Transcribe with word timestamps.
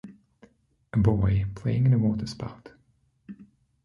A 0.93 0.97
boy 0.97 1.45
playing 1.53 1.85
in 1.85 1.93
a 1.93 1.97
water 1.99 2.25
spout. 2.25 2.71